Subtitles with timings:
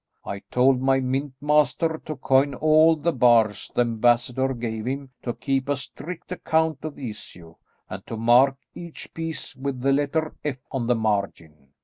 [0.25, 5.35] I told my mint master to coin all the bars the ambassador gave him, to
[5.35, 7.53] keep a strict account of the issue,
[7.87, 11.67] and to mark each piece with the letter 'F' on the margin.